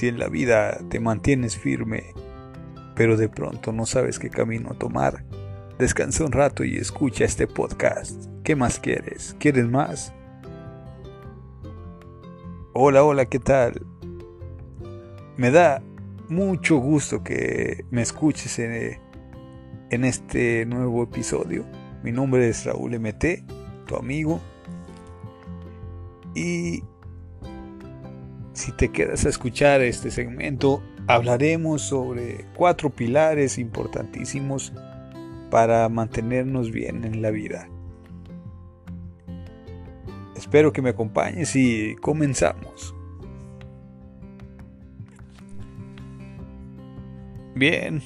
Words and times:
Si 0.00 0.08
en 0.08 0.18
la 0.18 0.30
vida 0.30 0.78
te 0.88 0.98
mantienes 0.98 1.58
firme, 1.58 2.14
pero 2.96 3.18
de 3.18 3.28
pronto 3.28 3.70
no 3.70 3.84
sabes 3.84 4.18
qué 4.18 4.30
camino 4.30 4.72
tomar, 4.72 5.26
descansa 5.78 6.24
un 6.24 6.32
rato 6.32 6.64
y 6.64 6.78
escucha 6.78 7.26
este 7.26 7.46
podcast. 7.46 8.24
¿Qué 8.42 8.56
más 8.56 8.80
quieres? 8.80 9.36
¿Quieres 9.38 9.68
más? 9.68 10.14
Hola, 12.72 13.04
hola, 13.04 13.26
¿qué 13.26 13.40
tal? 13.40 13.84
Me 15.36 15.50
da 15.50 15.82
mucho 16.30 16.78
gusto 16.78 17.22
que 17.22 17.84
me 17.90 18.00
escuches 18.00 18.58
en, 18.58 18.98
este 19.90 20.64
nuevo 20.64 21.02
episodio. 21.02 21.66
Mi 22.02 22.10
nombre 22.10 22.48
es 22.48 22.64
Raúl 22.64 22.98
MT, 22.98 23.44
tu 23.84 23.96
amigo. 23.96 24.40
Y 26.34 26.84
si 28.52 28.72
te 28.72 28.90
quedas 28.90 29.24
a 29.24 29.28
escuchar 29.28 29.80
este 29.80 30.10
segmento, 30.10 30.82
hablaremos 31.06 31.82
sobre 31.82 32.46
cuatro 32.56 32.90
pilares 32.90 33.58
importantísimos 33.58 34.72
para 35.50 35.88
mantenernos 35.88 36.70
bien 36.70 37.04
en 37.04 37.22
la 37.22 37.30
vida. 37.30 37.68
Espero 40.36 40.72
que 40.72 40.82
me 40.82 40.90
acompañes 40.90 41.54
y 41.54 41.96
comenzamos. 41.96 42.94
Bien, 47.54 48.00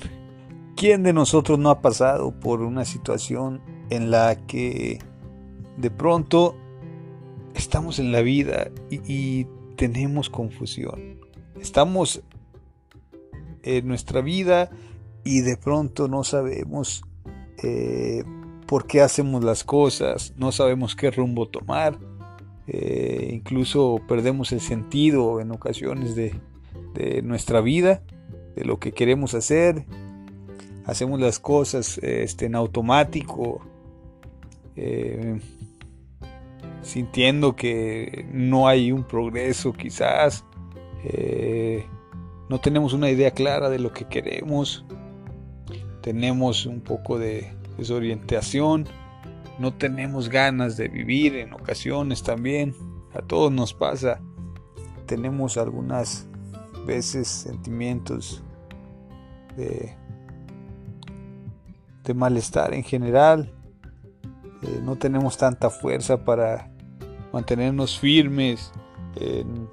¿quién 0.74 1.04
de 1.04 1.12
nosotros 1.12 1.58
no 1.58 1.70
ha 1.70 1.80
pasado 1.80 2.32
por 2.32 2.62
una 2.62 2.84
situación 2.84 3.60
en 3.90 4.10
la 4.10 4.34
que 4.46 4.98
de 5.76 5.90
pronto 5.90 6.56
estamos 7.54 7.98
en 7.98 8.10
la 8.10 8.20
vida 8.20 8.70
y, 8.90 9.46
tenemos 9.76 10.30
confusión. 10.30 11.20
Estamos 11.60 12.22
en 13.62 13.88
nuestra 13.88 14.20
vida 14.20 14.70
y 15.24 15.40
de 15.40 15.56
pronto 15.56 16.08
no 16.08 16.24
sabemos 16.24 17.02
eh, 17.62 18.24
por 18.66 18.86
qué 18.86 19.00
hacemos 19.00 19.42
las 19.42 19.64
cosas, 19.64 20.34
no 20.36 20.52
sabemos 20.52 20.96
qué 20.96 21.10
rumbo 21.10 21.48
tomar, 21.48 21.98
eh, 22.66 23.30
incluso 23.32 24.00
perdemos 24.08 24.52
el 24.52 24.60
sentido 24.60 25.40
en 25.40 25.50
ocasiones 25.50 26.14
de, 26.14 26.34
nuestra 27.24 27.60
vida, 27.60 28.02
de 28.54 28.64
lo 28.64 28.78
que 28.78 28.92
queremos 28.92 29.34
hacer, 29.34 29.84
hacemos 30.86 31.20
las 31.20 31.40
cosas 31.40 31.98
este, 31.98 32.46
en 32.46 32.54
automático, 32.54 33.60
eh, 34.76 35.40
sintiendo 36.84 37.56
que 37.56 38.28
no 38.30 38.68
hay 38.68 38.92
un 38.92 39.04
progreso 39.04 39.72
quizás, 39.72 40.44
eh, 41.02 41.86
no 42.48 42.60
tenemos 42.60 42.92
una 42.92 43.10
idea 43.10 43.30
clara 43.30 43.70
de 43.70 43.78
lo 43.78 43.92
que 43.92 44.04
queremos, 44.04 44.84
tenemos 46.02 46.66
un 46.66 46.82
poco 46.82 47.18
de 47.18 47.56
desorientación, 47.78 48.86
no 49.58 49.74
tenemos 49.74 50.28
ganas 50.28 50.76
de 50.76 50.88
vivir 50.88 51.36
en 51.36 51.54
ocasiones 51.54 52.22
también, 52.22 52.74
a 53.14 53.22
todos 53.22 53.50
nos 53.50 53.72
pasa, 53.72 54.20
tenemos 55.06 55.56
algunas 55.56 56.28
veces 56.86 57.28
sentimientos 57.28 58.42
de, 59.56 59.96
de 62.04 62.14
malestar 62.14 62.74
en 62.74 62.82
general, 62.82 63.50
eh, 64.62 64.80
no 64.82 64.96
tenemos 64.96 65.38
tanta 65.38 65.70
fuerza 65.70 66.24
para 66.24 66.73
mantenernos 67.34 67.98
firmes 67.98 68.70
en, 69.16 69.68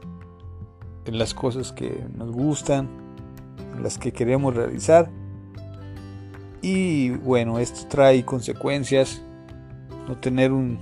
las 1.05 1.33
cosas 1.33 1.71
que 1.71 2.03
nos 2.15 2.31
gustan, 2.31 2.89
en 3.75 3.83
las 3.83 3.99
que 3.99 4.11
queremos 4.11 4.55
realizar. 4.55 5.11
Y 6.61 7.11
bueno, 7.11 7.59
esto 7.59 7.87
trae 7.87 8.25
consecuencias, 8.25 9.21
no 10.07 10.17
tener 10.17 10.51
un, 10.51 10.79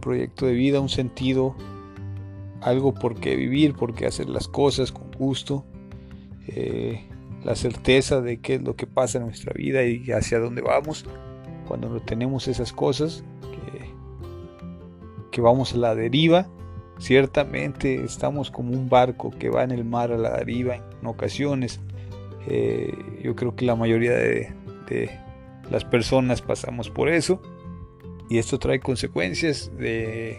proyecto 0.00 0.46
de 0.46 0.52
vida, 0.52 0.80
un 0.80 0.88
sentido, 0.88 1.56
algo 2.60 2.94
por 2.94 3.14
qué 3.18 3.36
vivir, 3.36 3.74
por 3.74 3.94
qué 3.94 4.06
hacer 4.06 4.28
las 4.28 4.48
cosas 4.48 4.92
con 4.92 5.10
gusto, 5.12 5.64
eh, 6.46 7.08
la 7.44 7.54
certeza 7.54 8.20
de 8.20 8.40
qué 8.40 8.56
es 8.56 8.62
lo 8.62 8.76
que 8.76 8.86
pasa 8.86 9.18
en 9.18 9.24
nuestra 9.24 9.52
vida 9.52 9.84
y 9.84 10.10
hacia 10.12 10.38
dónde 10.38 10.62
vamos. 10.62 11.06
Cuando 11.66 11.88
no 11.88 12.00
tenemos 12.00 12.48
esas 12.48 12.72
cosas, 12.72 13.24
que 15.34 15.40
vamos 15.40 15.74
a 15.74 15.78
la 15.78 15.96
deriva. 15.96 16.46
Ciertamente 16.98 18.04
estamos 18.04 18.52
como 18.52 18.72
un 18.72 18.88
barco 18.88 19.30
que 19.30 19.50
va 19.50 19.64
en 19.64 19.72
el 19.72 19.84
mar 19.84 20.12
a 20.12 20.16
la 20.16 20.36
deriva 20.36 20.76
en 20.76 21.06
ocasiones. 21.06 21.80
Eh, 22.46 22.94
yo 23.20 23.34
creo 23.34 23.56
que 23.56 23.64
la 23.64 23.74
mayoría 23.74 24.12
de, 24.12 24.52
las 25.72 25.84
personas 25.84 26.40
pasamos 26.40 26.88
por 26.88 27.08
eso. 27.08 27.42
Y 28.30 28.38
esto 28.38 28.60
trae 28.60 28.78
consecuencias 28.78 29.72
de, 29.76 30.38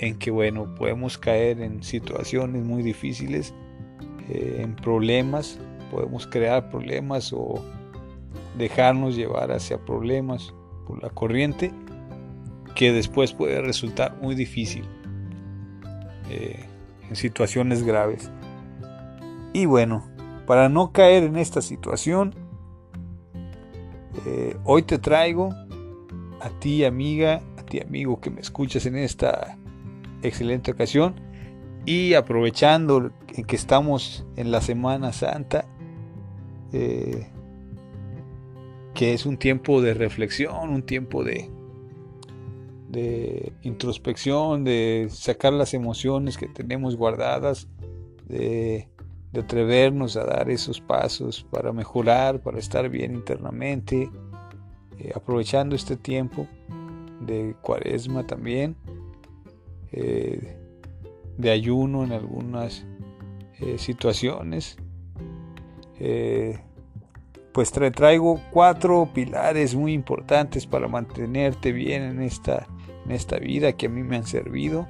en 0.00 0.18
que, 0.18 0.30
bueno, 0.30 0.74
podemos 0.74 1.16
caer 1.16 1.62
en 1.62 1.82
situaciones 1.82 2.62
muy 2.62 2.82
difíciles, 2.82 3.54
eh, 4.28 4.60
en 4.60 4.76
problemas, 4.76 5.58
podemos 5.90 6.26
crear 6.26 6.68
problemas 6.68 7.32
o 7.32 7.64
dejarnos 8.58 9.16
llevar 9.16 9.50
hacia 9.50 9.78
problemas 9.78 10.52
por 10.86 11.02
la 11.02 11.08
corriente 11.08 11.72
que 12.74 12.92
después 12.92 13.32
puede 13.32 13.60
resultar 13.60 14.16
muy 14.20 14.34
difícil 14.34 14.84
eh, 16.30 16.64
en 17.08 17.16
situaciones 17.16 17.82
graves. 17.82 18.30
Y 19.52 19.66
bueno, 19.66 20.08
para 20.46 20.68
no 20.68 20.92
caer 20.92 21.24
en 21.24 21.36
esta 21.36 21.60
situación, 21.60 22.34
eh, 24.26 24.56
hoy 24.64 24.82
te 24.82 24.98
traigo 24.98 25.50
a 26.40 26.50
ti 26.60 26.84
amiga, 26.84 27.42
a 27.58 27.62
ti 27.62 27.80
amigo 27.80 28.20
que 28.20 28.30
me 28.30 28.40
escuchas 28.40 28.86
en 28.86 28.96
esta 28.96 29.56
excelente 30.22 30.70
ocasión 30.70 31.14
y 31.86 32.14
aprovechando 32.14 33.10
que 33.46 33.56
estamos 33.56 34.26
en 34.36 34.50
la 34.50 34.60
Semana 34.60 35.12
Santa, 35.12 35.66
eh, 36.72 37.26
que 38.94 39.14
es 39.14 39.26
un 39.26 39.36
tiempo 39.36 39.80
de 39.80 39.94
reflexión, 39.94 40.70
un 40.70 40.82
tiempo 40.82 41.24
de, 41.24 41.50
de 42.90 43.52
introspección, 43.62 44.64
de 44.64 45.08
sacar 45.10 45.52
las 45.52 45.74
emociones 45.74 46.36
que 46.36 46.48
tenemos 46.48 46.96
guardadas, 46.96 47.68
de, 48.26 48.88
atrevernos 49.32 50.16
a 50.16 50.24
dar 50.24 50.50
esos 50.50 50.80
pasos 50.80 51.46
para 51.52 51.72
mejorar, 51.72 52.40
para 52.40 52.58
estar 52.58 52.88
bien 52.88 53.14
internamente, 53.14 54.10
eh, 54.98 55.12
aprovechando 55.14 55.76
este 55.76 55.96
tiempo 55.96 56.48
de 57.20 57.54
cuaresma 57.62 58.26
también, 58.26 58.74
eh, 59.92 60.56
de 61.38 61.50
ayuno 61.50 62.02
en 62.02 62.12
algunas 62.12 62.84
eh, 63.60 63.78
situaciones. 63.78 64.76
pues 67.52 67.70
traigo 67.72 68.40
cuatro 68.50 69.10
pilares 69.12 69.74
muy 69.74 69.92
importantes 69.92 70.66
para 70.66 70.88
mantenerte 70.88 71.72
bien 71.72 72.02
en 72.02 72.22
esta 72.22 72.66
en 73.04 73.12
esta 73.12 73.38
vida 73.38 73.72
que 73.72 73.86
a 73.86 73.88
mí 73.88 74.02
me 74.02 74.16
han 74.16 74.26
servido 74.26 74.86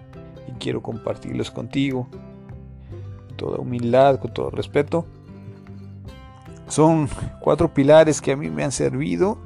y 0.48 0.53
quiero 0.59 0.82
compartirlos 0.82 1.50
contigo. 1.50 2.09
Con 3.28 3.37
toda 3.37 3.59
humildad, 3.59 4.19
con 4.21 4.32
todo 4.32 4.50
respeto. 4.50 5.06
Son 6.69 7.09
cuatro 7.41 7.72
pilares 7.75 8.21
que 8.21 8.32
a 8.32 8.37
mí 8.37 8.48
me 8.48 8.65
han 8.65 8.72
servido, 8.72 9.38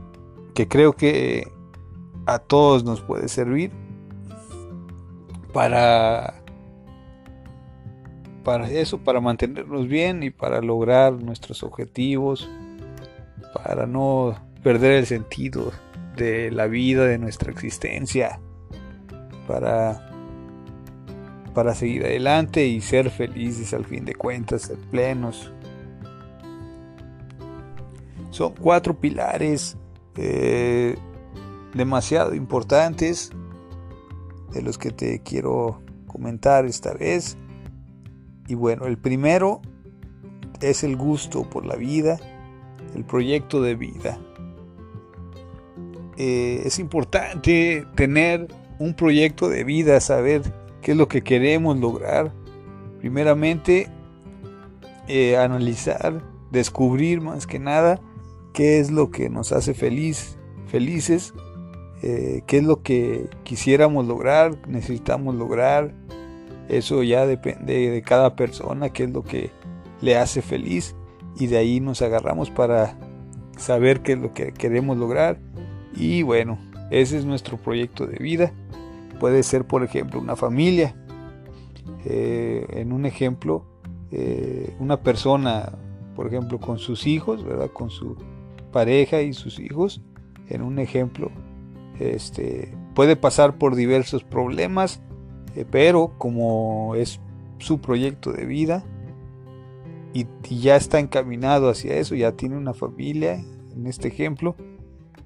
que 0.55 0.69
creo 0.69 0.93
que 0.93 1.51
a 2.27 2.39
todos 2.39 2.85
nos 2.85 3.01
puede 3.01 3.29
servir 3.29 3.71
para 5.53 6.43
para 8.43 8.71
eso, 8.71 8.99
para 8.99 9.21
mantenernos 9.23 9.89
bien 9.89 10.23
y 10.23 10.29
para 10.29 10.61
lograr 10.61 11.15
nuestros 11.15 11.63
objetivos, 11.63 12.47
para 13.55 13.87
no 13.87 14.37
perder 14.63 14.93
el 14.93 15.07
sentido 15.07 15.73
de 16.15 16.51
la 16.51 16.67
vida, 16.67 17.07
de 17.07 17.17
nuestra 17.17 17.51
existencia 17.51 18.39
para, 19.47 20.11
para 21.55 21.75
seguir 21.75 22.05
adelante 22.05 22.67
y 22.67 22.81
ser 22.81 23.11
felices 23.11 23.73
al 23.75 23.85
fin 23.85 24.05
de 24.05 24.15
cuentas, 24.15 24.63
ser 24.63 24.79
plenos. 24.91 25.53
Son 28.31 28.53
cuatro 28.61 28.99
pilares 28.99 29.77
eh, 30.17 30.97
demasiado 31.75 32.35
importantes 32.35 33.31
de 34.53 34.63
los 34.63 34.79
que 34.79 34.91
te 34.91 35.21
quiero 35.21 35.83
comentar 36.07 36.65
esta 36.65 36.93
vez. 36.95 37.37
Y 38.47 38.55
bueno, 38.55 38.87
el 38.87 38.99
primero 38.99 39.61
es 40.61 40.85
el 40.85 40.97
gusto 40.97 41.49
por 41.49 41.67
la 41.67 41.77
vida, 41.77 42.19
el 42.95 43.05
proyecto 43.05 43.61
de 43.61 43.75
vida. 43.75 44.19
Eh, 46.17 46.63
es 46.65 46.79
importante 46.79 47.87
tener 47.97 48.47
un 48.79 48.95
proyecto 48.95 49.49
de 49.49 49.65
vida, 49.65 50.01
saber 50.01 50.43
qué 50.83 50.93
es 50.93 50.97
lo 50.97 51.09
que 51.09 51.23
queremos 51.23 51.79
lograr. 51.79 52.33
Primeramente, 53.01 53.89
eh, 55.09 55.37
analizar, 55.37 56.23
descubrir 56.51 57.21
más 57.21 57.47
que 57.47 57.59
nada 57.59 58.01
qué 58.55 58.79
es 58.79 58.91
lo 58.91 59.11
que 59.11 59.29
nos 59.29 59.53
hace 59.53 59.75
feliz, 59.75 60.39
felices, 60.67 61.35
eh, 62.03 62.43
qué 62.47 62.59
es 62.59 62.65
lo 62.65 62.83
que 62.83 63.29
quisiéramos 63.43 64.07
lograr, 64.07 64.57
necesitamos 64.67 65.35
lograr. 65.35 65.93
Eso 66.69 67.03
ya 67.03 67.27
depende 67.27 67.91
de 67.91 68.03
cada 68.03 68.37
persona, 68.37 68.89
qué 68.89 69.05
es 69.05 69.11
lo 69.11 69.23
que 69.23 69.51
le 70.01 70.17
hace 70.17 70.41
feliz 70.41 70.95
y 71.39 71.49
de 71.49 71.59
ahí 71.59 71.81
nos 71.81 72.01
agarramos 72.01 72.51
para 72.51 72.97
saber 73.59 74.01
qué 74.01 74.13
es 74.13 74.19
lo 74.19 74.33
que 74.33 74.53
queremos 74.53 74.97
lograr 74.97 75.39
y 75.95 76.23
bueno, 76.23 76.59
ese 76.91 77.19
es 77.19 77.25
nuestro 77.25 77.57
proyecto 77.57 78.07
de 78.07 78.19
vida. 78.19 78.53
Puede 79.19 79.43
ser, 79.43 79.67
por 79.67 79.83
ejemplo, 79.85 80.21
una 80.21 80.37
familia. 80.37 80.97
Eh, 82.05 82.67
en 82.71 82.93
un 82.93 83.07
ejemplo, 83.07 83.65
eh, 84.11 84.75
una 84.79 85.03
persona, 85.03 85.73
por 86.15 86.27
ejemplo, 86.27 86.59
con 86.59 86.79
sus 86.79 87.07
hijos, 87.07 87.45
¿verdad? 87.45 87.71
Con 87.73 87.91
su 87.91 88.17
pareja 88.73 89.23
y 89.23 89.33
sus 89.33 89.59
hijos. 89.59 90.03
En 90.49 90.63
un 90.63 90.79
ejemplo, 90.79 91.31
este, 91.99 92.75
puede 92.95 93.17
pasar 93.17 93.57
por 93.59 93.77
diversos 93.77 94.25
problemas, 94.25 95.03
eh, 95.55 95.65
pero 95.71 96.13
como 96.19 96.95
es 96.95 97.21
su 97.59 97.81
proyecto 97.81 98.33
de 98.33 98.45
vida 98.45 98.85
y 100.13 100.27
ya 100.61 100.77
está 100.77 101.01
encaminado 101.01 101.69
hacia 101.69 101.97
eso, 101.97 102.15
ya 102.15 102.33
tiene 102.33 102.57
una 102.57 102.73
familia, 102.73 103.35
en 103.75 103.87
este 103.87 104.09
ejemplo, 104.09 104.55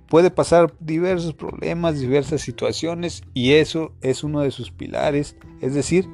puede 0.08 0.30
pasar 0.30 0.74
diversos 0.80 1.34
problemas, 1.34 2.00
diversas 2.00 2.40
situaciones 2.40 3.22
y 3.34 3.52
eso 3.52 3.92
es 4.00 4.24
uno 4.24 4.40
de 4.40 4.50
sus 4.50 4.70
pilares. 4.70 5.36
Es 5.60 5.74
decir, 5.74 6.08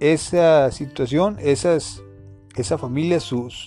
esa 0.00 0.70
situación, 0.70 1.36
esas, 1.40 2.02
esa 2.54 2.78
familia, 2.78 3.18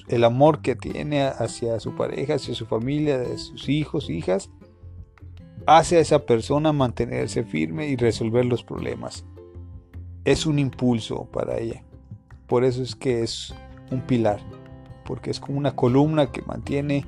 el 0.08 0.24
amor 0.24 0.62
que 0.62 0.76
tiene 0.76 1.24
hacia 1.24 1.80
su 1.80 1.96
pareja, 1.96 2.36
hacia 2.36 2.56
su 2.56 2.66
familia, 2.66 3.18
de 3.18 3.38
sus 3.38 3.68
hijos, 3.70 4.10
hijas, 4.10 4.50
hace 5.66 5.98
a 5.98 6.00
esa 6.00 6.26
persona 6.26 6.72
mantenerse 6.72 7.44
firme 7.44 7.88
y 7.88 7.96
resolver 7.96 8.46
los 8.46 8.64
problemas. 8.64 9.26
Es 10.24 10.46
un 10.46 10.60
impulso 10.60 11.26
para 11.32 11.58
ella. 11.58 11.84
Por 12.48 12.64
eso 12.64 12.82
es 12.82 12.96
que 12.96 13.24
es 13.24 13.54
un 13.92 14.02
pilar, 14.02 14.40
porque 15.06 15.32
es 15.32 15.40
como 15.40 15.58
una 15.58 15.76
columna 15.76 16.32
que 16.32 16.42
mantiene 16.44 17.06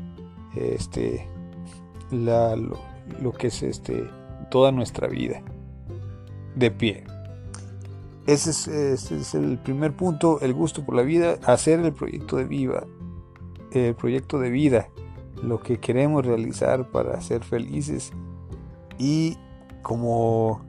este, 0.56 1.28
lo, 2.12 3.32
que 3.38 3.48
es 3.48 3.64
este, 3.64 4.10
toda 4.50 4.72
nuestra 4.72 5.08
vida 5.08 5.42
de 6.56 6.72
pie. 6.72 7.04
Ese 8.28 8.94
es, 8.94 9.34
el 9.34 9.58
primer 9.58 9.96
punto, 9.96 10.40
el 10.42 10.54
gusto 10.54 10.86
por 10.86 10.96
la 10.96 11.02
vida, 11.02 11.38
hacer 11.44 11.80
el 11.80 11.94
proyecto 11.94 12.38
de 12.38 12.46
vida, 12.46 12.86
el 13.72 13.96
proyecto 13.96 14.40
de 14.40 14.52
vida, 14.52 14.90
lo 15.42 15.60
que 15.60 15.80
queremos 15.80 16.26
realizar 16.26 16.90
para 16.92 17.20
ser 17.22 17.44
felices 17.44 18.12
y 19.00 19.38
como 19.82 20.62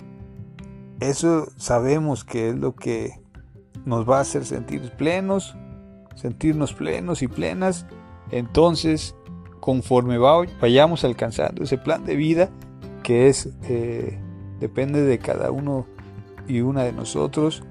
eso 1.01 1.47
sabemos 1.57 2.25
que 2.25 2.49
es 2.49 2.55
lo 2.57 2.75
que 2.75 3.21
nos 3.85 4.09
va 4.09 4.19
a 4.19 4.21
hacer 4.23 4.47
sentir 4.47 4.91
plenos, 4.97 5.55
sentirnos 6.15 6.73
plenos 6.73 7.23
y 7.23 7.29
plenas, 7.29 7.87
entonces 8.31 9.15
conforme 9.63 10.19
vayamos 10.19 11.05
alcanzando 11.05 11.63
ese 11.63 11.79
plan 11.79 12.05
de 12.05 12.17
vida 12.17 12.51
que 13.05 13.29
es 13.29 13.49
eh, 13.69 14.19
depende 14.59 15.03
de 15.03 15.21
cada 15.21 15.53
uno 15.53 15.87
y 16.49 16.63
una 16.63 16.83
de 16.83 16.93
nosotros 16.93 17.63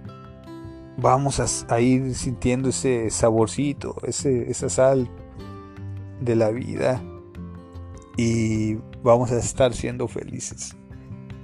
vamos 0.96 1.66
a, 1.70 1.82
ir 1.82 2.16
sintiendo 2.16 2.70
ese 2.70 3.10
saborcito 3.10 3.98
ese, 4.04 4.50
esa 4.50 4.70
sal 4.70 5.10
de 6.22 6.38
la 6.38 6.52
vida 6.52 7.04
y 8.16 8.76
vamos 9.04 9.32
a 9.32 9.40
estar 9.40 9.74
siendo 9.74 10.08
felices. 10.08 10.78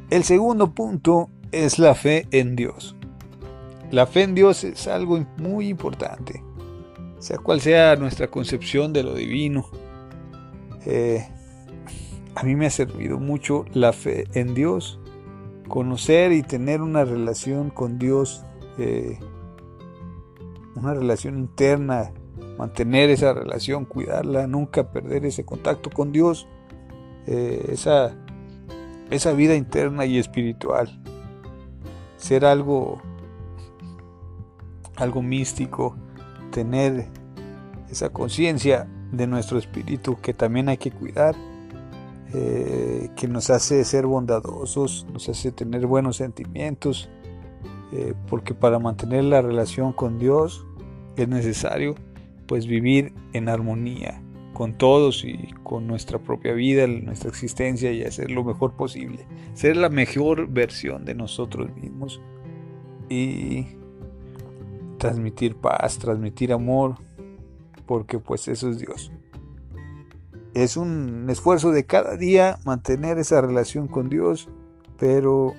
El 0.10 0.24
segundo 0.24 0.74
punto 0.74 1.30
es 1.52 1.80
la 1.80 1.96
fe 1.96 2.28
en 2.32 2.56
Dios. 2.56 2.96
La 3.92 4.06
fe 4.06 4.24
en 4.24 4.36
Dios 4.36 4.64
es 4.64 4.88
algo 4.88 5.26
muy 5.38 5.68
importante 5.68 6.42
sea 7.20 7.38
cual 7.38 7.62
sea 7.62 7.96
nuestra 7.96 8.28
concepción 8.28 8.94
de 8.94 9.04
lo 9.04 9.16
divino 9.16 9.66
eh, 10.90 11.28
a 12.34 12.44
mí 12.44 12.56
me 12.56 12.68
ha 12.68 12.70
servido 12.70 13.20
mucho 13.20 13.66
la 13.74 13.92
fe 13.92 14.24
en 14.34 14.54
Dios, 14.54 15.02
conocer 15.68 16.32
y 16.32 16.44
tener 16.44 16.82
una 16.82 17.04
relación 17.04 17.72
con 17.72 18.00
Dios, 18.00 18.46
eh, 18.78 19.20
una 20.76 20.94
relación 20.94 21.40
interna, 21.40 22.14
mantener 22.58 23.10
esa 23.10 23.34
relación, 23.34 23.84
cuidarla, 23.84 24.48
nunca 24.48 24.90
perder 24.90 25.26
ese 25.26 25.44
contacto 25.44 25.90
con 25.90 26.14
Dios, 26.14 26.48
eh, 27.26 27.66
esa, 27.70 28.16
esa 29.12 29.34
vida 29.34 29.56
interna 29.56 30.06
y 30.06 30.20
espiritual, 30.20 31.04
ser 32.16 32.46
algo, 32.46 33.02
algo 34.96 35.22
místico, 35.22 35.98
tener 36.52 37.08
esa 37.90 38.08
conciencia 38.08 38.88
de 39.12 39.28
nuestro 39.28 39.58
espíritu 39.58 40.18
que 40.22 40.34
también 40.34 40.70
hay 40.70 40.78
que 40.78 40.92
cuidar, 40.92 41.36
eh, 42.34 43.10
que 43.16 43.28
nos 43.28 43.50
hace 43.50 43.84
ser 43.84 44.06
bondadosos, 44.06 45.08
nos 45.12 45.30
hace 45.30 45.52
tener 45.52 45.88
buenos 45.88 46.18
sentimientos, 46.18 47.10
eh, 47.94 48.14
porque 48.30 48.54
para 48.54 48.80
mantener 48.80 49.24
la 49.24 49.42
relación 49.42 49.94
con 49.94 50.20
Dios 50.20 50.66
es 51.16 51.28
necesario 51.28 51.96
pues 52.48 52.68
vivir 52.68 53.14
en 53.34 53.50
armonía 53.50 54.22
con 54.54 54.74
todos 54.74 55.24
y 55.24 55.54
con 55.64 55.86
nuestra 55.86 56.18
propia 56.18 56.54
vida, 56.54 56.88
nuestra 56.88 57.30
existencia 57.30 57.92
y 57.92 58.04
hacer 58.04 58.32
lo 58.32 58.44
mejor 58.44 58.74
posible, 58.76 59.28
ser 59.54 59.78
la 59.78 59.90
mejor 59.90 60.48
versión 60.48 61.06
de 61.06 61.14
nosotros 61.14 61.70
mismos 61.76 62.20
y 63.08 63.68
transmitir 64.98 65.56
paz, 65.58 66.00
transmitir 66.00 66.52
amor, 66.52 66.96
porque 67.88 68.20
pues 68.20 68.48
eso 68.48 68.70
es 68.70 68.78
Dios. 68.78 69.12
Es 70.54 70.78
un 70.78 71.28
esfuerzo 71.30 71.72
de 71.72 71.86
cada 71.86 72.18
día 72.18 72.60
mantener 72.66 73.18
esa 73.18 73.42
relación 73.42 73.88
con 73.88 74.10
Dios, 74.10 74.50
pero 75.00 75.54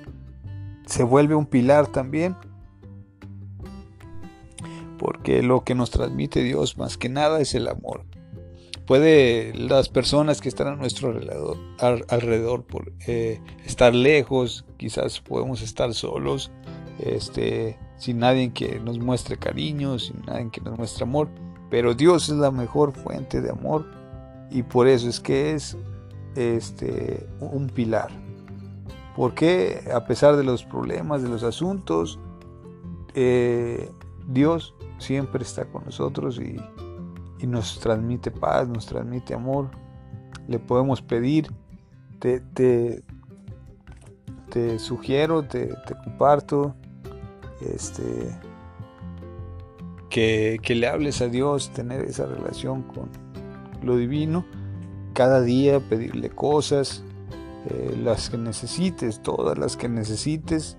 se 0.86 1.02
vuelve 1.02 1.34
un 1.34 1.46
pilar 1.46 1.86
también, 1.86 2.36
porque 4.98 5.42
lo 5.42 5.64
que 5.64 5.74
nos 5.74 5.90
transmite 5.90 6.42
Dios 6.42 6.76
más 6.78 6.96
que 6.96 7.08
nada 7.08 7.40
es 7.40 7.54
el 7.54 7.68
amor. 7.68 8.04
Puede 8.86 9.52
las 9.54 9.90
personas 9.90 10.40
que 10.40 10.48
están 10.48 10.68
a 10.68 10.76
nuestro 10.76 11.10
alrededor, 11.10 11.58
alrededor 12.08 12.64
por 12.64 12.92
eh, 13.06 13.40
estar 13.66 13.94
lejos, 13.94 14.64
quizás 14.78 15.20
podemos 15.20 15.60
estar 15.60 15.92
solos, 15.92 16.50
este, 16.98 17.78
sin 17.98 18.20
nadie 18.20 18.52
que 18.52 18.80
nos 18.80 18.98
muestre 18.98 19.36
cariño, 19.36 19.98
sin 19.98 20.22
nadie 20.26 20.50
que 20.50 20.62
nos 20.62 20.78
muestre 20.78 21.04
amor, 21.04 21.28
pero 21.70 21.94
Dios 21.94 22.28
es 22.28 22.36
la 22.36 22.50
mejor 22.50 22.92
fuente 22.92 23.40
de 23.40 23.50
amor 23.50 23.86
y 24.50 24.62
por 24.62 24.88
eso 24.88 25.08
es 25.08 25.20
que 25.20 25.54
es 25.54 25.76
este, 26.34 27.26
un 27.40 27.68
pilar. 27.68 28.08
Porque 29.16 29.82
a 29.92 30.04
pesar 30.04 30.36
de 30.36 30.44
los 30.44 30.64
problemas, 30.64 31.22
de 31.22 31.28
los 31.28 31.42
asuntos, 31.42 32.18
eh, 33.14 33.90
Dios 34.28 34.74
siempre 34.98 35.42
está 35.42 35.64
con 35.64 35.84
nosotros 35.84 36.40
y, 36.40 36.56
nos 37.46 37.78
transmite 37.78 38.32
paz, 38.32 38.68
nos 38.68 38.86
transmite 38.86 39.32
amor. 39.32 39.70
Le 40.48 40.58
podemos 40.58 41.00
pedir, 41.00 41.46
te, 42.18 42.40
te, 44.50 44.78
sugiero, 44.78 45.44
te, 45.44 45.66
te 45.86 45.94
comparto, 46.04 46.74
este, 47.60 48.36
que, 50.10 50.60
le 50.68 50.86
hables 50.86 51.20
a 51.20 51.28
Dios, 51.28 51.70
tener 51.70 52.02
esa 52.02 52.26
relación 52.26 52.82
con 52.82 53.08
lo 53.82 53.96
divino, 53.96 54.44
cada 55.12 55.42
día 55.42 55.80
pedirle 55.80 56.30
cosas, 56.30 57.02
eh, 57.66 57.96
las 58.02 58.30
que 58.30 58.38
necesites, 58.38 59.22
todas 59.22 59.58
las 59.58 59.76
que 59.76 59.88
necesites, 59.88 60.76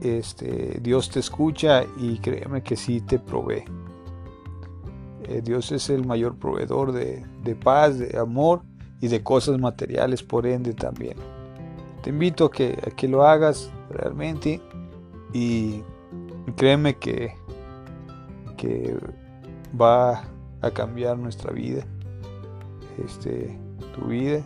este, 0.00 0.78
Dios 0.82 1.10
te 1.10 1.20
escucha 1.20 1.84
y 1.98 2.18
créeme 2.18 2.62
que 2.62 2.76
sí 2.76 3.00
te 3.00 3.18
provee. 3.18 3.64
Eh, 5.24 5.42
Dios 5.42 5.72
es 5.72 5.90
el 5.90 6.06
mayor 6.06 6.36
proveedor 6.36 6.92
de, 6.92 7.24
paz, 7.62 7.98
de 7.98 8.16
amor 8.18 8.62
y 9.00 9.08
de 9.08 9.22
cosas 9.22 9.58
materiales, 9.58 10.22
por 10.22 10.46
ende 10.46 10.72
también. 10.72 11.16
Te 12.02 12.10
invito 12.10 12.46
a 12.46 12.50
que, 12.50 12.78
a 12.86 12.90
que 12.94 13.08
lo 13.08 13.26
hagas 13.26 13.70
realmente 13.90 14.60
y 15.32 15.82
créeme 16.56 16.96
que 16.96 17.34
que 18.56 18.96
va 19.80 20.24
a 20.62 20.70
cambiar 20.70 21.18
nuestra 21.18 21.52
vida, 21.52 21.84
este, 23.04 23.58
tu 23.94 24.06
vida. 24.06 24.42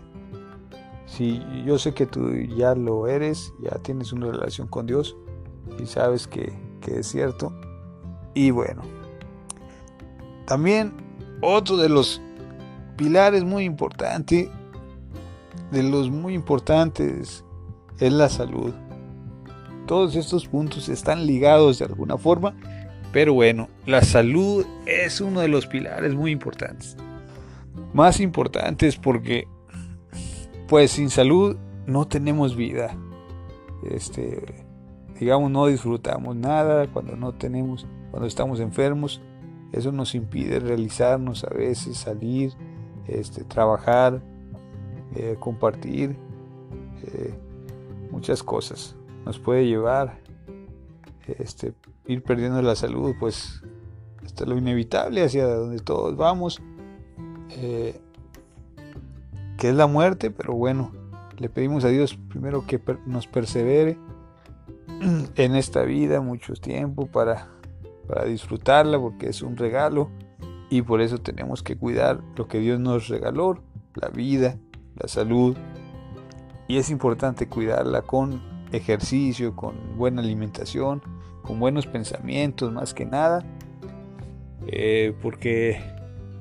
Si 1.06 1.42
yo 1.64 1.78
sé 1.78 1.92
que 1.92 2.06
tú 2.06 2.32
ya 2.56 2.74
lo 2.74 3.06
eres, 3.06 3.52
ya 3.60 3.78
tienes 3.78 4.12
una 4.12 4.30
relación 4.30 4.68
con 4.68 4.86
Dios 4.86 5.16
y 5.78 5.86
sabes 5.86 6.26
que, 6.26 6.52
es 6.86 7.06
cierto. 7.06 7.52
Y 8.34 8.50
bueno, 8.50 8.82
también 10.46 10.92
otro 11.40 11.76
de 11.76 11.88
los 11.88 12.20
pilares 12.96 13.44
muy 13.44 13.64
importantes, 13.64 14.48
de 15.70 15.82
los 15.82 16.10
muy 16.10 16.34
importantes, 16.34 17.44
es 17.98 18.12
la 18.12 18.28
salud. 18.28 18.72
Todos 19.86 20.16
estos 20.16 20.46
puntos 20.46 20.88
están 20.88 21.26
ligados 21.26 21.78
de 21.78 21.84
alguna 21.84 22.16
forma, 22.18 22.54
pero 23.12 23.34
bueno, 23.34 23.68
la 23.86 24.02
salud 24.02 24.64
es 24.86 25.20
uno 25.20 25.40
de 25.40 25.48
los 25.48 25.66
pilares 25.66 26.14
muy 26.14 26.30
importantes. 26.30 26.96
Más 27.92 28.20
importantes 28.20 28.96
porque, 28.96 29.48
pues 30.68 30.92
sin 30.92 31.10
salud 31.10 31.56
no 31.86 32.06
tenemos 32.06 32.54
vida. 32.54 32.96
Este, 33.90 34.64
digamos, 35.18 35.50
no 35.50 35.66
disfrutamos 35.66 36.36
nada 36.36 36.86
cuando 36.92 37.16
no 37.16 37.32
tenemos, 37.32 37.86
cuando 38.10 38.28
estamos 38.28 38.60
enfermos. 38.60 39.20
Eso 39.72 39.90
nos 39.92 40.14
impide 40.14 40.60
realizarnos 40.60 41.44
a 41.44 41.50
veces, 41.50 41.96
salir, 41.96 42.52
este, 43.08 43.44
trabajar, 43.44 44.20
eh, 45.16 45.36
compartir 45.38 46.16
eh, 47.02 47.34
muchas 48.10 48.42
cosas. 48.42 48.94
Nos 49.24 49.38
puede 49.38 49.66
llevar 49.66 50.18
este, 51.38 51.72
ir 52.06 52.22
perdiendo 52.22 52.60
la 52.62 52.74
salud, 52.76 53.14
pues 53.18 53.62
hasta 54.24 54.44
lo 54.44 54.56
inevitable 54.56 55.24
hacia 55.24 55.46
donde 55.46 55.78
todos 55.80 56.16
vamos, 56.16 56.60
eh, 57.50 58.00
que 59.58 59.68
es 59.70 59.74
la 59.74 59.86
muerte, 59.86 60.30
pero 60.30 60.54
bueno, 60.54 60.92
le 61.38 61.48
pedimos 61.48 61.84
a 61.84 61.88
Dios 61.88 62.18
primero 62.28 62.66
que 62.66 62.80
nos 63.06 63.26
persevere 63.26 63.98
en 65.36 65.56
esta 65.56 65.82
vida 65.82 66.20
mucho 66.20 66.54
tiempo 66.54 67.06
para, 67.06 67.48
para 68.06 68.24
disfrutarla, 68.24 68.98
porque 68.98 69.28
es 69.28 69.42
un 69.42 69.56
regalo 69.56 70.10
y 70.68 70.82
por 70.82 71.00
eso 71.00 71.18
tenemos 71.18 71.62
que 71.62 71.76
cuidar 71.76 72.20
lo 72.36 72.46
que 72.46 72.60
Dios 72.60 72.78
nos 72.78 73.08
regaló, 73.08 73.62
la 73.94 74.08
vida, 74.08 74.56
la 74.96 75.08
salud, 75.08 75.56
y 76.68 76.76
es 76.78 76.90
importante 76.90 77.48
cuidarla 77.48 78.02
con 78.02 78.40
ejercicio, 78.70 79.56
con 79.56 79.74
buena 79.96 80.22
alimentación, 80.22 81.02
con 81.42 81.58
buenos 81.58 81.86
pensamientos 81.86 82.72
más 82.72 82.94
que 82.94 83.04
nada, 83.04 83.44
eh, 84.66 85.14
porque 85.22 85.80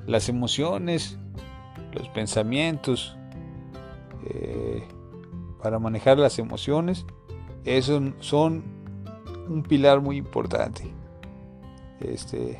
las 0.06 0.28
emociones, 0.28 1.18
los 1.92 2.08
pensamientos, 2.08 3.16
eh, 4.26 4.82
para 5.62 5.78
manejar 5.78 6.18
las 6.18 6.38
emociones, 6.38 7.04
esos 7.64 8.02
son 8.20 8.64
un 9.48 9.62
pilar 9.62 10.00
muy 10.00 10.16
importante 10.16 10.84
este, 12.00 12.58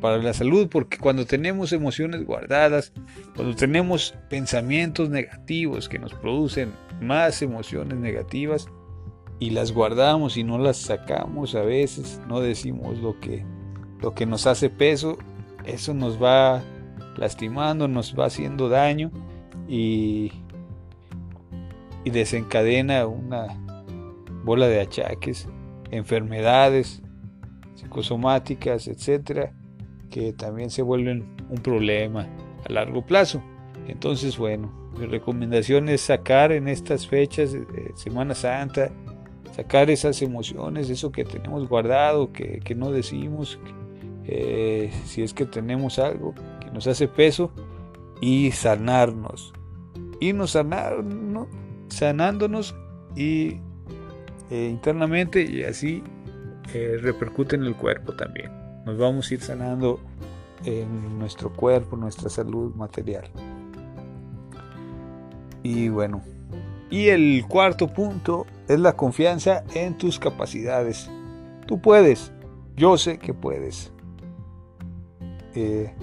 para 0.00 0.18
la 0.18 0.32
salud, 0.32 0.68
porque 0.68 0.98
cuando 0.98 1.26
tenemos 1.26 1.72
emociones 1.72 2.24
guardadas, 2.24 2.92
cuando 3.36 3.54
tenemos 3.54 4.14
pensamientos 4.28 5.10
negativos 5.10 5.88
que 5.88 5.98
nos 5.98 6.12
producen 6.14 6.72
más 7.00 7.42
emociones 7.42 7.98
negativas, 7.98 8.68
y 9.40 9.50
las 9.50 9.72
guardamos 9.72 10.36
y 10.36 10.44
no 10.44 10.58
las 10.58 10.76
sacamos 10.76 11.54
a 11.54 11.62
veces, 11.62 12.20
no 12.28 12.40
decimos 12.40 12.98
lo 12.98 13.18
que, 13.18 13.42
lo 14.00 14.14
que 14.14 14.26
nos 14.26 14.46
hace 14.46 14.68
peso, 14.68 15.16
eso 15.64 15.94
nos 15.94 16.22
va 16.22 16.62
lastimando, 17.16 17.88
nos 17.88 18.16
va 18.16 18.26
haciendo 18.26 18.68
daño 18.68 19.10
y, 19.66 20.30
desencadena 22.04 23.06
una 23.06 23.46
bola 24.42 24.66
de 24.66 24.80
achaques, 24.80 25.48
enfermedades 25.92 27.02
psicosomáticas, 27.76 28.88
etcétera, 28.88 29.52
que 30.10 30.32
también 30.32 30.70
se 30.70 30.82
vuelven 30.82 31.36
un 31.48 31.58
problema 31.58 32.26
a 32.68 32.72
largo 32.72 33.06
plazo. 33.06 33.40
Entonces, 33.86 34.36
bueno, 34.36 34.72
mi 34.98 35.06
recomendación 35.06 35.88
es 35.88 36.00
sacar 36.00 36.50
en 36.50 36.66
estas 36.66 37.06
fechas, 37.06 37.52
de 37.52 37.92
Semana 37.94 38.34
Santa, 38.34 38.90
sacar 39.54 39.90
esas 39.90 40.22
emociones, 40.22 40.90
eso 40.90 41.12
que 41.12 41.24
tenemos 41.24 41.68
guardado, 41.68 42.32
que, 42.32 42.74
no 42.76 42.90
decimos, 42.92 43.58
eh, 44.26 44.90
si 45.04 45.22
es 45.22 45.34
que 45.34 45.46
tenemos 45.46 45.98
algo 45.98 46.34
que 46.60 46.70
nos 46.70 46.86
hace 46.86 47.08
peso, 47.08 47.50
y 48.20 48.52
sanarnos. 48.52 49.52
Irnos 50.20 50.52
sanar, 50.52 51.02
sanándonos 51.88 52.74
y 53.16 53.58
eh, 54.50 54.68
internamente 54.70 55.42
y 55.42 55.64
así 55.64 56.02
eh, 56.74 56.98
repercute 57.00 57.56
en 57.56 57.64
el 57.64 57.74
cuerpo 57.74 58.12
también. 58.12 58.50
Nos 58.84 58.98
vamos 58.98 59.30
a 59.30 59.34
ir 59.34 59.40
sanando 59.40 60.00
en 60.64 61.18
nuestro 61.18 61.52
cuerpo, 61.52 61.96
nuestra 61.96 62.28
salud 62.28 62.74
material. 62.74 63.30
Y 65.62 65.88
bueno, 65.88 66.22
y 66.90 67.08
el 67.08 67.44
cuarto 67.46 67.86
punto 67.88 68.46
es 68.68 68.80
la 68.80 68.96
confianza 68.96 69.64
en 69.74 69.96
tus 69.96 70.18
capacidades. 70.18 71.08
Tú 71.66 71.80
puedes, 71.80 72.32
yo 72.76 72.98
sé 72.98 73.18
que 73.18 73.32
puedes. 73.32 73.92
Eh, 75.54 75.94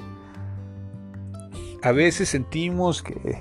a 1.84 1.92
veces 1.92 2.30
sentimos 2.30 3.04
que 3.04 3.38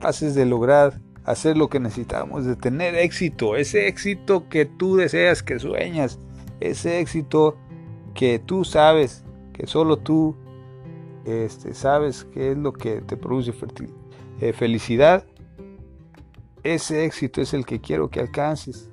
haces 0.00 0.34
de 0.34 0.46
lograr 0.46 1.00
hacer 1.24 1.56
lo 1.56 1.68
que 1.68 1.80
necesitamos, 1.80 2.44
de 2.44 2.54
tener 2.54 2.94
éxito, 2.94 3.56
ese 3.56 3.88
éxito 3.88 4.48
que 4.48 4.66
tú 4.66 4.96
deseas, 4.96 5.42
que 5.42 5.58
sueñas, 5.58 6.18
ese 6.60 7.00
éxito 7.00 7.56
que 8.14 8.38
tú 8.38 8.64
sabes, 8.64 9.24
que 9.52 9.66
solo 9.66 9.98
tú 9.98 10.36
este, 11.24 11.74
sabes 11.74 12.24
qué 12.32 12.52
es 12.52 12.58
lo 12.58 12.72
que 12.72 13.00
te 13.00 13.16
produce 13.16 13.54
eh, 14.40 14.52
felicidad 14.52 15.24
ese 16.64 17.04
éxito 17.04 17.42
es 17.42 17.54
el 17.54 17.66
que 17.66 17.80
quiero 17.80 18.08
que 18.08 18.20
alcances. 18.20 18.90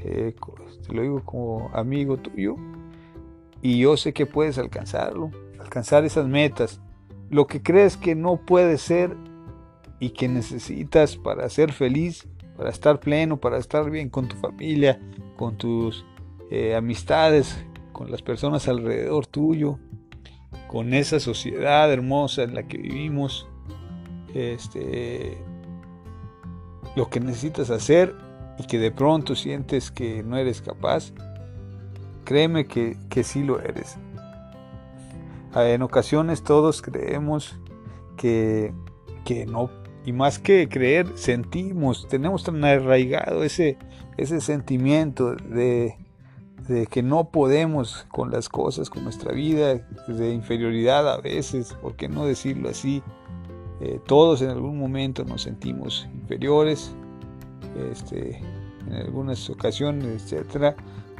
Eh, 0.00 0.34
te 0.86 0.92
lo 0.92 1.02
digo 1.02 1.24
como 1.24 1.70
amigo 1.72 2.18
tuyo. 2.18 2.56
Y 3.62 3.78
yo 3.78 3.96
sé 3.96 4.12
que 4.12 4.26
puedes 4.26 4.58
alcanzarlo, 4.58 5.30
alcanzar 5.58 6.04
esas 6.04 6.26
metas. 6.26 6.80
Lo 7.30 7.46
que 7.46 7.62
crees 7.62 7.96
que 7.96 8.14
no 8.14 8.36
puede 8.36 8.76
ser 8.76 9.16
y 10.00 10.10
que 10.10 10.28
necesitas 10.28 11.16
para 11.16 11.48
ser 11.48 11.72
feliz, 11.72 12.28
para 12.56 12.70
estar 12.70 13.00
pleno, 13.00 13.40
para 13.40 13.58
estar 13.58 13.88
bien 13.90 14.10
con 14.10 14.28
tu 14.28 14.36
familia, 14.36 15.00
con 15.36 15.56
tus 15.56 16.04
eh, 16.50 16.74
amistades, 16.74 17.64
con 17.92 18.10
las 18.10 18.20
personas 18.20 18.68
alrededor 18.68 19.26
tuyo, 19.26 19.78
con 20.68 20.92
esa 20.92 21.20
sociedad 21.20 21.90
hermosa 21.90 22.42
en 22.42 22.54
la 22.54 22.64
que 22.64 22.78
vivimos. 22.78 23.46
Este, 24.34 25.38
lo 26.96 27.08
que 27.08 27.20
necesitas 27.20 27.70
hacer 27.70 28.14
y 28.58 28.64
que 28.64 28.78
de 28.78 28.90
pronto 28.90 29.34
sientes 29.34 29.90
que 29.90 30.22
no 30.22 30.36
eres 30.36 30.60
capaz, 30.60 31.12
créeme 32.24 32.66
que, 32.66 32.96
que 33.08 33.24
sí 33.24 33.42
lo 33.42 33.60
eres. 33.60 33.96
En 35.54 35.82
ocasiones 35.82 36.42
todos 36.42 36.80
creemos 36.80 37.58
que, 38.16 38.72
que 39.24 39.46
no, 39.46 39.70
y 40.04 40.12
más 40.12 40.38
que 40.38 40.68
creer, 40.68 41.06
sentimos, 41.14 42.08
tenemos 42.08 42.44
tan 42.44 42.64
arraigado 42.64 43.42
ese, 43.44 43.78
ese 44.16 44.40
sentimiento 44.40 45.34
de, 45.34 45.96
de 46.68 46.86
que 46.86 47.02
no 47.02 47.30
podemos 47.30 48.06
con 48.10 48.30
las 48.30 48.48
cosas, 48.48 48.90
con 48.90 49.04
nuestra 49.04 49.32
vida, 49.32 49.74
de 50.08 50.32
inferioridad 50.32 51.08
a 51.08 51.20
veces, 51.20 51.74
¿por 51.74 51.96
qué 51.96 52.08
no 52.08 52.26
decirlo 52.26 52.68
así? 52.68 53.02
Eh, 53.84 53.98
todos 54.06 54.40
en 54.42 54.50
algún 54.50 54.78
momento 54.78 55.24
nos 55.24 55.42
sentimos 55.42 56.08
inferiores, 56.14 56.94
este, 57.90 58.40
en 58.86 58.94
algunas 58.94 59.50
ocasiones, 59.50 60.22
etcétera, 60.22 60.76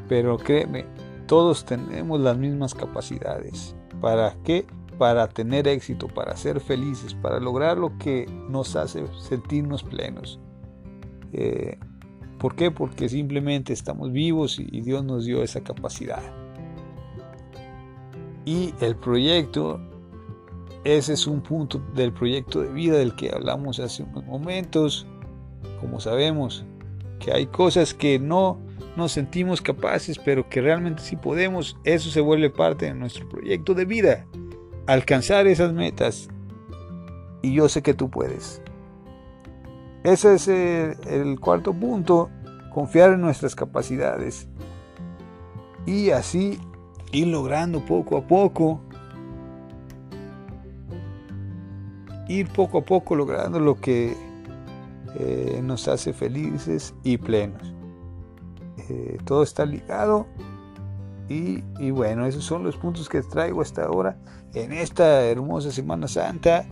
pero 0.08 0.36
créeme, 0.36 0.84
todos 1.26 1.64
tenemos 1.64 2.20
las 2.20 2.38
mismas 2.38 2.72
capacidades. 2.72 3.74
¿Para 4.00 4.36
qué? 4.44 4.64
Para 4.96 5.28
tener 5.28 5.66
éxito, 5.66 6.06
para 6.06 6.36
ser 6.36 6.60
felices, 6.60 7.14
para 7.14 7.40
lograr 7.40 7.78
lo 7.78 7.98
que 7.98 8.26
nos 8.48 8.76
hace 8.76 9.06
sentirnos 9.18 9.82
plenos. 9.82 10.38
Eh, 11.32 11.80
¿Por 12.38 12.54
qué? 12.54 12.70
Porque 12.70 13.08
simplemente 13.08 13.72
estamos 13.72 14.12
vivos 14.12 14.60
y 14.60 14.82
Dios 14.82 15.04
nos 15.04 15.24
dio 15.24 15.42
esa 15.42 15.62
capacidad. 15.62 16.22
Y 18.44 18.72
el 18.80 18.94
proyecto 18.94 19.80
ese 20.84 21.12
es 21.12 21.26
un 21.26 21.40
punto 21.40 21.80
del 21.94 22.12
proyecto 22.12 22.60
de 22.60 22.68
vida 22.68 22.98
del 22.98 23.14
que 23.14 23.30
hablamos 23.32 23.78
hace 23.78 24.02
unos 24.02 24.24
momentos. 24.24 25.06
Como 25.80 26.00
sabemos 26.00 26.64
que 27.20 27.32
hay 27.32 27.46
cosas 27.46 27.94
que 27.94 28.18
no 28.18 28.58
nos 28.96 29.12
sentimos 29.12 29.62
capaces, 29.62 30.18
pero 30.18 30.48
que 30.48 30.60
realmente 30.60 31.02
sí 31.02 31.16
podemos, 31.16 31.78
eso 31.84 32.10
se 32.10 32.20
vuelve 32.20 32.50
parte 32.50 32.86
de 32.86 32.94
nuestro 32.94 33.28
proyecto 33.28 33.74
de 33.74 33.84
vida. 33.84 34.26
Alcanzar 34.86 35.46
esas 35.46 35.72
metas. 35.72 36.28
Y 37.42 37.54
yo 37.54 37.68
sé 37.68 37.82
que 37.82 37.94
tú 37.94 38.10
puedes. 38.10 38.60
Ese 40.02 40.34
es 40.34 40.48
el, 40.48 41.38
cuarto 41.38 41.72
punto, 41.72 42.28
confiar 42.72 43.12
en 43.12 43.20
nuestras 43.20 43.54
capacidades. 43.54 44.48
Y 45.86 46.10
así 46.10 46.58
ir 47.12 47.28
logrando 47.28 47.84
poco 47.84 48.16
a 48.16 48.26
poco 48.26 48.80
ir 52.38 52.48
poco 52.48 52.78
a 52.78 52.84
poco 52.84 53.14
logrando 53.14 53.60
lo 53.60 53.80
que 53.80 54.16
eh, 55.18 55.60
nos 55.62 55.88
hace 55.88 56.12
felices 56.12 56.94
y 57.02 57.18
plenos. 57.18 57.74
Eh, 58.88 59.18
todo 59.24 59.42
está 59.42 59.66
ligado 59.66 60.26
y, 61.28 61.90
bueno, 61.90 62.26
esos 62.26 62.44
son 62.44 62.62
los 62.62 62.76
puntos 62.76 63.08
que 63.08 63.22
traigo 63.22 63.62
hasta 63.62 63.84
ahora 63.84 64.18
en 64.52 64.72
esta 64.72 65.24
hermosa 65.24 65.70
Semana 65.70 66.06
Santa. 66.06 66.66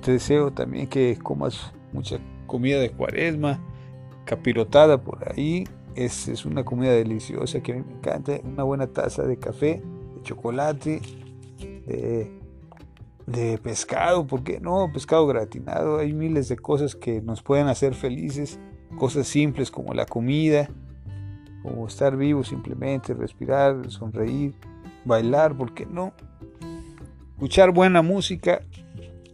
Te 0.00 0.12
deseo 0.12 0.50
también 0.50 0.86
que 0.86 1.18
comas 1.22 1.72
mucha 1.92 2.18
comida 2.46 2.80
de 2.80 2.90
cuaresma, 2.90 3.60
capirotada 4.24 5.02
por 5.02 5.30
ahí. 5.30 5.68
Es, 5.94 6.28
es 6.28 6.46
una 6.46 6.64
comida 6.64 6.92
deliciosa 6.92 7.60
que 7.60 7.72
a 7.72 7.74
mí 7.76 7.82
me 7.86 7.96
encanta. 7.96 8.40
Una 8.44 8.62
buena 8.62 8.86
taza 8.86 9.24
de 9.24 9.36
café, 9.36 9.82
de 10.14 10.22
chocolate, 10.22 11.02
de 11.86 12.39
de 13.30 13.58
pescado, 13.58 14.26
¿por 14.26 14.42
qué 14.42 14.60
no? 14.60 14.90
Pescado 14.92 15.26
gratinado, 15.26 15.98
hay 15.98 16.12
miles 16.12 16.48
de 16.48 16.56
cosas 16.56 16.96
que 16.96 17.22
nos 17.22 17.42
pueden 17.42 17.68
hacer 17.68 17.94
felices, 17.94 18.58
cosas 18.98 19.26
simples 19.28 19.70
como 19.70 19.94
la 19.94 20.04
comida, 20.04 20.68
como 21.62 21.86
estar 21.86 22.16
vivo 22.16 22.42
simplemente, 22.42 23.14
respirar, 23.14 23.90
sonreír, 23.90 24.54
bailar, 25.04 25.56
¿por 25.56 25.74
qué 25.74 25.86
no? 25.86 26.12
Escuchar 27.34 27.70
buena 27.70 28.02
música 28.02 28.62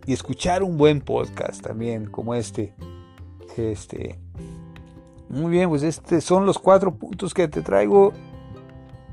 y 0.04 0.12
escuchar 0.12 0.62
un 0.62 0.76
buen 0.76 1.00
podcast 1.00 1.62
también, 1.62 2.06
como 2.06 2.34
este. 2.34 2.74
Este. 3.56 4.20
Muy 5.30 5.50
bien, 5.50 5.70
pues 5.70 5.82
estos 5.82 6.22
son 6.22 6.44
los 6.44 6.58
cuatro 6.58 6.94
puntos 6.94 7.32
que 7.32 7.48
te 7.48 7.62
traigo, 7.62 8.12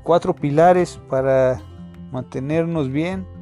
cuatro 0.02 0.34
pilares 0.34 1.00
para 1.08 1.60
mantenernos 2.12 2.90
bien 2.90 3.33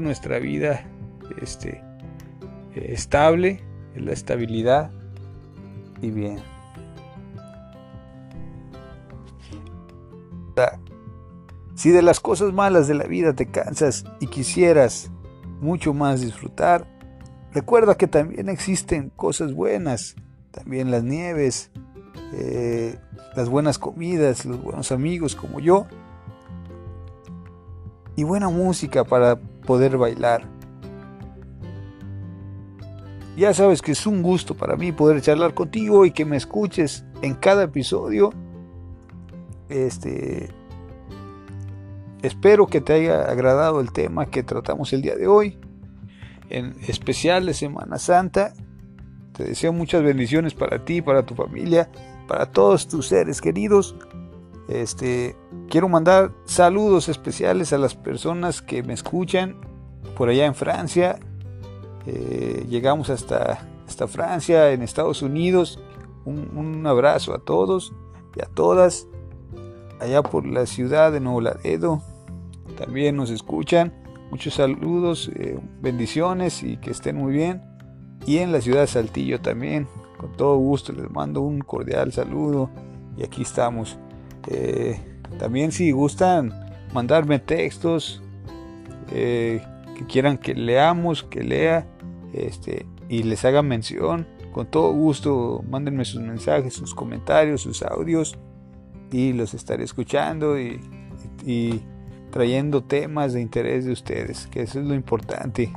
nuestra 0.00 0.38
vida 0.38 0.84
este, 1.40 1.82
estable, 2.74 3.60
la 3.94 4.12
estabilidad 4.12 4.90
y 6.02 6.10
bien. 6.10 6.40
Si 11.74 11.90
de 11.90 12.02
las 12.02 12.20
cosas 12.20 12.52
malas 12.52 12.88
de 12.88 12.94
la 12.94 13.04
vida 13.04 13.34
te 13.34 13.46
cansas 13.46 14.04
y 14.18 14.28
quisieras 14.28 15.10
mucho 15.60 15.92
más 15.92 16.22
disfrutar, 16.22 16.86
recuerda 17.52 17.96
que 17.96 18.06
también 18.06 18.48
existen 18.48 19.10
cosas 19.14 19.52
buenas, 19.52 20.16
también 20.50 20.90
las 20.90 21.04
nieves, 21.04 21.70
eh, 22.32 22.98
las 23.36 23.50
buenas 23.50 23.78
comidas, 23.78 24.46
los 24.46 24.62
buenos 24.62 24.90
amigos 24.90 25.36
como 25.36 25.60
yo, 25.60 25.86
y 28.16 28.24
buena 28.24 28.48
música 28.48 29.04
para 29.04 29.38
poder 29.66 29.98
bailar. 29.98 30.48
Ya 33.36 33.52
sabes 33.52 33.82
que 33.82 33.92
es 33.92 34.06
un 34.06 34.22
gusto 34.22 34.54
para 34.54 34.76
mí 34.76 34.92
poder 34.92 35.20
charlar 35.20 35.52
contigo 35.52 36.06
y 36.06 36.10
que 36.10 36.24
me 36.24 36.38
escuches 36.38 37.04
en 37.20 37.34
cada 37.34 37.64
episodio. 37.64 38.32
Este 39.68 40.48
espero 42.22 42.66
que 42.66 42.80
te 42.80 42.94
haya 42.94 43.22
agradado 43.30 43.80
el 43.80 43.92
tema 43.92 44.26
que 44.26 44.42
tratamos 44.42 44.92
el 44.94 45.02
día 45.02 45.16
de 45.16 45.26
hoy, 45.26 45.58
en 46.48 46.76
especial 46.88 47.44
de 47.44 47.52
Semana 47.52 47.98
Santa. 47.98 48.54
Te 49.32 49.44
deseo 49.44 49.72
muchas 49.72 50.02
bendiciones 50.02 50.54
para 50.54 50.82
ti, 50.84 51.02
para 51.02 51.26
tu 51.26 51.34
familia, 51.34 51.90
para 52.26 52.46
todos 52.46 52.88
tus 52.88 53.08
seres 53.08 53.42
queridos. 53.42 53.94
Este, 54.68 55.36
quiero 55.68 55.88
mandar 55.88 56.32
saludos 56.44 57.08
especiales 57.08 57.72
a 57.72 57.78
las 57.78 57.94
personas 57.94 58.62
que 58.62 58.82
me 58.82 58.94
escuchan 58.94 59.56
por 60.16 60.28
allá 60.28 60.46
en 60.46 60.54
Francia. 60.54 61.20
Eh, 62.06 62.66
llegamos 62.68 63.10
hasta, 63.10 63.66
hasta 63.86 64.08
Francia, 64.08 64.72
en 64.72 64.82
Estados 64.82 65.22
Unidos. 65.22 65.80
Un, 66.24 66.84
abrazo 66.86 67.34
a 67.34 67.38
todos 67.38 67.92
y 68.34 68.42
a 68.42 68.46
todas. 68.46 69.06
Allá 70.00 70.22
por 70.22 70.44
la 70.44 70.66
ciudad 70.66 71.12
de 71.12 71.20
Nuevo 71.20 71.40
Laredo. 71.40 72.02
También 72.76 73.16
nos 73.16 73.30
escuchan. 73.30 73.94
Muchos 74.30 74.54
saludos, 74.54 75.30
eh, 75.36 75.58
bendiciones 75.80 76.64
y 76.64 76.76
que 76.78 76.90
estén 76.90 77.16
muy 77.16 77.32
bien. 77.32 77.62
Y 78.26 78.38
en 78.38 78.50
la 78.50 78.60
ciudad 78.60 78.80
de 78.80 78.88
Saltillo 78.88 79.40
también. 79.40 79.86
Con 80.18 80.32
todo 80.32 80.56
gusto 80.56 80.92
les 80.92 81.08
mando 81.10 81.40
un 81.42 81.60
cordial 81.60 82.12
saludo. 82.12 82.68
Y 83.16 83.22
aquí 83.22 83.42
estamos. 83.42 83.98
Eh, 84.48 85.00
también 85.38 85.72
si 85.72 85.90
gustan 85.90 86.52
mandarme 86.92 87.38
textos 87.38 88.22
eh, 89.10 89.62
que 89.96 90.04
quieran 90.06 90.38
que 90.38 90.54
leamos, 90.54 91.24
que 91.24 91.42
lea 91.42 91.86
este, 92.32 92.86
y 93.08 93.22
les 93.22 93.44
haga 93.44 93.62
mención, 93.62 94.26
con 94.52 94.66
todo 94.66 94.92
gusto 94.92 95.64
mándenme 95.68 96.04
sus 96.04 96.22
mensajes, 96.22 96.74
sus 96.74 96.94
comentarios, 96.94 97.62
sus 97.62 97.82
audios 97.82 98.38
y 99.12 99.32
los 99.32 99.54
estaré 99.54 99.84
escuchando 99.84 100.58
y, 100.58 100.80
y 101.44 101.82
trayendo 102.30 102.82
temas 102.82 103.32
de 103.32 103.40
interés 103.40 103.84
de 103.84 103.92
ustedes, 103.92 104.46
que 104.48 104.62
eso 104.62 104.80
es 104.80 104.86
lo 104.86 104.94
importante. 104.94 105.72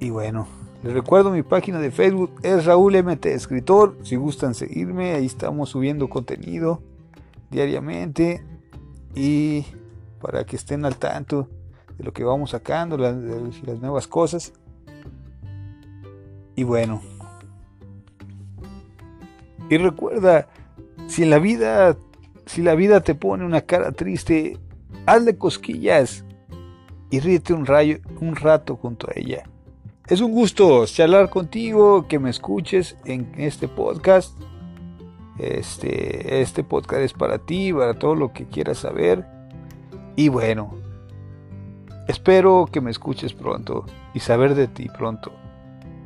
Y 0.00 0.10
bueno, 0.10 0.48
les 0.82 0.94
recuerdo 0.94 1.30
mi 1.30 1.42
página 1.42 1.78
de 1.78 1.90
Facebook 1.90 2.32
es 2.42 2.64
Raúl 2.64 2.96
MT 3.02 3.26
Escritor. 3.26 3.98
Si 4.02 4.16
gustan 4.16 4.54
seguirme, 4.54 5.12
ahí 5.12 5.26
estamos 5.26 5.68
subiendo 5.68 6.08
contenido 6.08 6.80
diariamente 7.50 8.42
y 9.14 9.66
para 10.22 10.44
que 10.44 10.56
estén 10.56 10.86
al 10.86 10.96
tanto 10.96 11.48
de 11.98 12.04
lo 12.04 12.12
que 12.12 12.24
vamos 12.24 12.50
sacando, 12.50 12.96
las, 12.96 13.14
nuevas 13.14 14.06
cosas. 14.06 14.54
Y 16.56 16.62
bueno, 16.62 17.02
y 19.68 19.76
recuerda, 19.76 20.48
si 21.08 21.26
la 21.26 21.38
vida, 21.38 21.96
si 22.46 22.62
la 22.62 22.74
vida 22.74 23.02
te 23.02 23.14
pone 23.14 23.44
una 23.44 23.60
cara 23.60 23.92
triste, 23.92 24.58
hazle 25.04 25.36
cosquillas 25.36 26.24
y 27.10 27.20
ríete 27.20 27.52
un, 27.52 27.66
rayo, 27.66 27.98
un 28.20 28.34
rato 28.34 28.76
junto 28.76 29.08
a 29.08 29.12
ella. 29.14 29.44
Es 30.10 30.20
un 30.20 30.32
gusto 30.32 30.84
charlar 30.86 31.30
contigo, 31.30 32.08
que 32.08 32.18
me 32.18 32.30
escuches 32.30 32.96
en 33.04 33.32
este 33.36 33.68
podcast. 33.68 34.36
Este, 35.38 36.40
este 36.40 36.64
podcast 36.64 37.02
es 37.02 37.12
para 37.12 37.38
ti, 37.38 37.72
para 37.72 37.94
todo 37.94 38.16
lo 38.16 38.32
que 38.32 38.46
quieras 38.46 38.78
saber. 38.78 39.24
Y 40.16 40.28
bueno, 40.28 40.74
espero 42.08 42.68
que 42.72 42.80
me 42.80 42.90
escuches 42.90 43.34
pronto 43.34 43.86
y 44.12 44.18
saber 44.18 44.56
de 44.56 44.66
ti 44.66 44.88
pronto. 44.88 45.30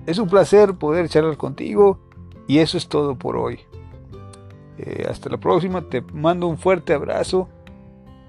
Es 0.04 0.18
un 0.18 0.28
placer 0.28 0.74
poder 0.74 1.08
charlar 1.08 1.38
contigo 1.38 1.98
y 2.46 2.58
eso 2.58 2.76
es 2.76 2.88
todo 2.88 3.16
por 3.16 3.38
hoy. 3.38 3.60
Eh, 4.76 5.06
hasta 5.08 5.30
la 5.30 5.38
próxima, 5.38 5.80
te 5.80 6.02
mando 6.02 6.46
un 6.46 6.58
fuerte 6.58 6.92
abrazo 6.92 7.48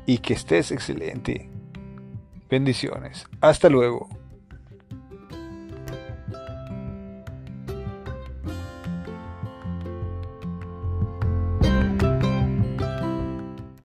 y 0.05 0.19
que 0.19 0.35
estés 0.35 0.71
excelente. 0.71 1.49
Bendiciones. 2.49 3.27
Hasta 3.41 3.67
luego. 3.67 4.07